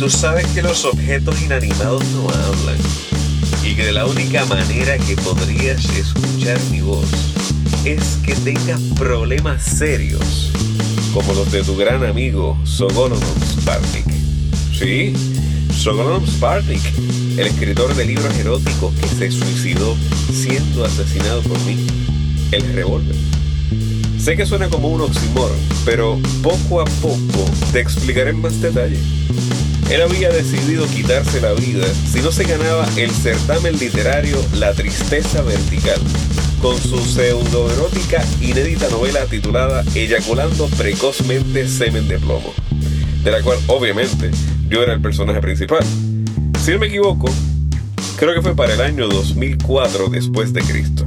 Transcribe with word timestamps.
Tú 0.00 0.08
sabes 0.08 0.46
que 0.54 0.62
los 0.62 0.86
objetos 0.86 1.42
inanimados 1.42 2.02
no 2.14 2.22
hablan 2.30 2.78
y 3.62 3.74
que 3.74 3.92
la 3.92 4.06
única 4.06 4.46
manera 4.46 4.96
que 4.96 5.14
podrías 5.16 5.84
escuchar 5.90 6.58
mi 6.70 6.80
voz 6.80 7.04
es 7.84 8.16
que 8.24 8.34
tengas 8.36 8.80
problemas 8.98 9.62
serios 9.62 10.52
como 11.12 11.34
los 11.34 11.52
de 11.52 11.62
tu 11.62 11.76
gran 11.76 12.02
amigo 12.02 12.58
Sogolon 12.64 13.20
Sparnik. 13.44 14.06
Sí, 14.72 15.12
Sogolon 15.70 16.26
Sparnik, 16.26 16.80
el 17.36 17.48
escritor 17.48 17.94
de 17.94 18.06
libros 18.06 18.34
eróticos 18.38 18.94
que 18.94 19.06
se 19.06 19.30
suicidó 19.30 19.94
siendo 20.32 20.82
asesinado 20.82 21.42
por 21.42 21.60
mí, 21.64 21.76
el 22.52 22.72
revólver. 22.72 23.16
Sé 24.18 24.34
que 24.34 24.46
suena 24.46 24.70
como 24.70 24.88
un 24.88 25.02
oxímoron, 25.02 25.58
pero 25.84 26.18
poco 26.42 26.80
a 26.80 26.86
poco 26.86 27.50
te 27.70 27.80
explicaré 27.80 28.30
en 28.30 28.40
más 28.40 28.58
detalle. 28.62 28.98
Él 29.90 30.02
había 30.02 30.30
decidido 30.30 30.86
quitarse 30.86 31.40
la 31.40 31.52
vida 31.52 31.84
si 32.08 32.20
no 32.20 32.30
se 32.30 32.44
ganaba 32.44 32.88
el 32.96 33.10
certamen 33.10 33.76
literario 33.76 34.36
La 34.54 34.72
Tristeza 34.72 35.42
Vertical, 35.42 36.00
con 36.62 36.80
su 36.80 36.96
pseudoerótica 36.98 38.24
inédita 38.40 38.88
novela 38.88 39.26
titulada 39.26 39.82
Eyaculando 39.96 40.68
precozmente 40.78 41.66
semen 41.66 42.06
de 42.06 42.20
plomo, 42.20 42.54
de 43.24 43.32
la 43.32 43.42
cual 43.42 43.58
obviamente 43.66 44.30
yo 44.68 44.80
era 44.80 44.92
el 44.92 45.00
personaje 45.00 45.40
principal. 45.40 45.84
Si 46.64 46.70
no 46.70 46.78
me 46.78 46.86
equivoco, 46.86 47.28
creo 48.16 48.32
que 48.32 48.42
fue 48.42 48.54
para 48.54 48.74
el 48.74 48.80
año 48.82 49.08
2004 49.08 50.08
después 50.08 50.52
de 50.52 50.60
Cristo. 50.60 51.04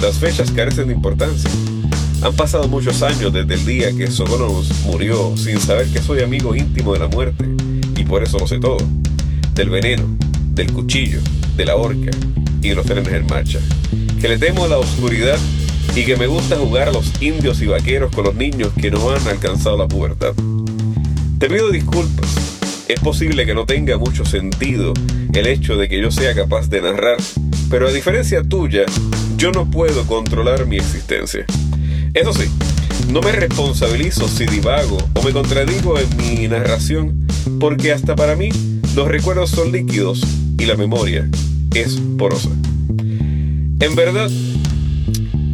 Las 0.00 0.18
fechas 0.18 0.52
carecen 0.52 0.86
de 0.86 0.94
importancia. 0.94 1.50
Han 2.22 2.36
pasado 2.36 2.68
muchos 2.68 3.02
años 3.02 3.32
desde 3.32 3.54
el 3.54 3.66
día 3.66 3.96
que 3.96 4.06
Sogonos 4.06 4.70
murió 4.84 5.36
sin 5.36 5.60
saber 5.60 5.88
que 5.88 6.00
soy 6.00 6.22
amigo 6.22 6.54
íntimo 6.54 6.92
de 6.92 7.00
la 7.00 7.08
muerte 7.08 7.65
por 8.06 8.22
eso 8.22 8.38
lo 8.38 8.46
sé 8.46 8.58
todo. 8.58 8.78
Del 9.54 9.70
veneno, 9.70 10.04
del 10.52 10.72
cuchillo, 10.72 11.20
de 11.56 11.64
la 11.64 11.76
horca 11.76 12.10
y 12.62 12.68
de 12.70 12.74
los 12.74 12.86
trenes 12.86 13.12
en 13.12 13.26
marcha. 13.26 13.58
Que 14.20 14.28
le 14.28 14.38
temo 14.38 14.64
a 14.64 14.68
la 14.68 14.78
oscuridad 14.78 15.38
y 15.94 16.04
que 16.04 16.16
me 16.16 16.26
gusta 16.26 16.56
jugar 16.56 16.88
a 16.88 16.92
los 16.92 17.10
indios 17.22 17.60
y 17.62 17.66
vaqueros 17.66 18.14
con 18.14 18.24
los 18.24 18.34
niños 18.34 18.72
que 18.80 18.90
no 18.90 19.10
han 19.10 19.26
alcanzado 19.28 19.76
la 19.76 19.88
pubertad. 19.88 20.34
Te 21.38 21.48
pido 21.48 21.70
disculpas. 21.70 22.34
Es 22.88 23.00
posible 23.00 23.46
que 23.46 23.54
no 23.54 23.66
tenga 23.66 23.98
mucho 23.98 24.24
sentido 24.24 24.92
el 25.32 25.46
hecho 25.46 25.76
de 25.76 25.88
que 25.88 26.00
yo 26.00 26.10
sea 26.10 26.34
capaz 26.34 26.68
de 26.68 26.80
narrar, 26.80 27.16
pero 27.68 27.88
a 27.88 27.92
diferencia 27.92 28.42
tuya, 28.42 28.82
yo 29.36 29.50
no 29.50 29.68
puedo 29.70 30.06
controlar 30.06 30.66
mi 30.66 30.76
existencia. 30.76 31.44
Eso 32.14 32.32
sí, 32.32 32.48
no 33.08 33.20
me 33.20 33.32
responsabilizo 33.32 34.28
si 34.28 34.46
divago 34.46 34.98
o 35.14 35.22
me 35.22 35.32
contradigo 35.32 35.98
en 35.98 36.16
mi 36.16 36.48
narración, 36.48 37.26
porque 37.60 37.92
hasta 37.92 38.16
para 38.16 38.36
mí 38.36 38.50
los 38.94 39.08
recuerdos 39.08 39.50
son 39.50 39.72
líquidos 39.72 40.22
y 40.58 40.66
la 40.66 40.76
memoria 40.76 41.28
es 41.74 41.98
porosa. 42.18 42.50
En 43.80 43.94
verdad, 43.94 44.30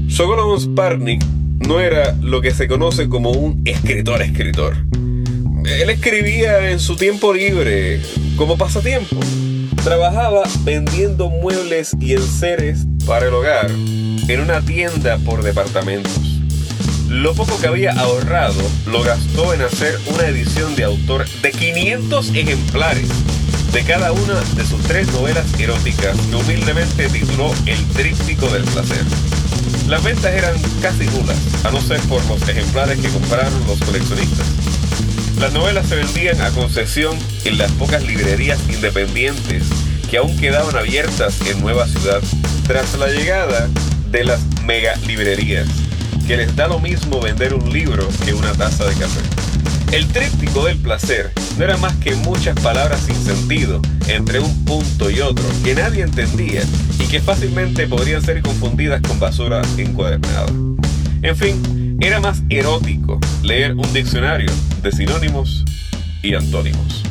Sogolon 0.09 0.61
Sparnik 0.61 1.25
no 1.67 1.81
era 1.81 2.17
lo 2.21 2.41
que 2.41 2.53
se 2.53 2.69
conoce 2.69 3.09
como 3.09 3.31
un 3.33 3.63
escritor-escritor. 3.65 4.77
Él 5.65 5.91
escribía 5.91 6.71
en 6.71 6.79
su 6.79 6.97
tiempo 6.97 7.33
libre, 7.33 8.01
como 8.37 8.57
pasatiempo. 8.57 9.17
Trabajaba 9.83 10.43
vendiendo 10.65 11.29
muebles 11.29 11.97
y 12.01 12.13
enseres 12.13 12.87
para 13.07 13.27
el 13.27 13.35
hogar 13.35 13.71
en 13.71 14.41
una 14.41 14.61
tienda 14.61 15.19
por 15.19 15.43
departamentos. 15.43 16.22
Lo 17.13 17.35
poco 17.35 17.61
que 17.61 17.67
había 17.67 17.93
ahorrado 17.93 18.63
lo 18.87 19.03
gastó 19.03 19.53
en 19.53 19.61
hacer 19.61 20.01
una 20.07 20.27
edición 20.29 20.75
de 20.75 20.85
autor 20.85 21.29
de 21.43 21.51
500 21.51 22.31
ejemplares 22.35 23.07
de 23.71 23.85
cada 23.85 24.13
una 24.13 24.41
de 24.41 24.65
sus 24.65 24.81
tres 24.85 25.13
novelas 25.13 25.45
eróticas 25.61 26.17
que 26.17 26.37
humildemente 26.37 27.11
tituló 27.11 27.53
El 27.67 27.85
Tríptico 27.89 28.49
del 28.49 28.65
Placer. 28.65 29.05
Las 29.89 30.03
ventas 30.03 30.33
eran 30.33 30.55
casi 30.81 31.05
nulas, 31.05 31.37
a 31.65 31.71
no 31.71 31.83
ser 31.83 32.01
por 32.09 32.25
los 32.25 32.49
ejemplares 32.49 32.99
que 32.99 33.11
compraron 33.11 33.67
los 33.67 33.79
coleccionistas. 33.81 34.47
Las 35.39 35.53
novelas 35.53 35.87
se 35.87 35.97
vendían 35.97 36.41
a 36.41 36.51
concesión 36.51 37.15
en 37.45 37.59
las 37.59 37.71
pocas 37.73 38.03
librerías 38.05 38.59
independientes 38.71 39.65
que 40.11 40.17
aún 40.17 40.35
quedaban 40.39 40.77
abiertas 40.77 41.43
en 41.43 41.61
Nueva 41.61 41.87
Ciudad 41.89 42.23
tras 42.67 42.95
la 42.99 43.09
llegada 43.09 43.69
de 44.11 44.25
las 44.25 44.41
mega 44.65 44.97
librerías, 45.07 45.69
que 46.27 46.37
les 46.37 46.55
da 46.55 46.69
lo 46.69 46.79
mismo 46.79 47.21
vender 47.21 47.55
un 47.55 47.73
libro 47.73 48.09
que 48.25 48.35
una 48.35 48.53
taza 48.53 48.85
de 48.85 48.95
café. 48.95 49.21
El 49.93 50.07
tríptico 50.09 50.65
del 50.65 50.79
placer 50.79 51.31
no 51.59 51.65
era 51.65 51.77
más 51.77 51.95
que 51.97 52.15
muchas 52.15 52.59
palabras 52.61 53.01
sin 53.01 53.15
sentido 53.15 53.83
entre 54.09 54.41
un 54.41 54.65
punto 54.65 55.11
y 55.11 55.21
otro 55.21 55.45
que 55.63 55.75
nadie 55.75 56.03
entendía 56.03 56.63
y 56.99 57.05
que 57.07 57.21
fácilmente 57.21 57.87
podrían 57.87 58.23
ser 58.23 58.41
confundidas 58.43 59.03
con 59.03 59.21
basura 59.21 59.61
encuadernada. 59.77 60.47
En 61.23 61.37
fin, 61.37 61.99
era 62.01 62.21
más 62.21 62.43
erótico 62.49 63.21
leer 63.43 63.75
un 63.75 63.93
diccionario 63.93 64.51
de 64.83 64.93
sinónimos 64.93 65.65
y 66.23 66.35
antónimos. 66.35 67.03